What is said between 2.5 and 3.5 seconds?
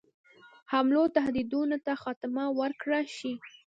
ورکړه شي.